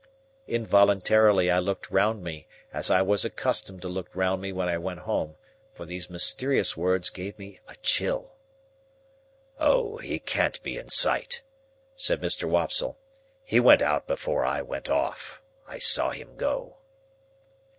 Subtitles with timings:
[0.47, 4.79] Involuntarily I looked round me, as I was accustomed to look round me when I
[4.79, 5.35] went home;
[5.75, 8.33] for these mysterious words gave me a chill.
[9.59, 9.97] "Oh!
[9.97, 11.43] He can't be in sight,"
[11.95, 12.45] said Mr.
[12.49, 12.97] Wopsle.
[13.43, 15.39] "He went out before I went off.
[15.67, 16.77] I saw him go."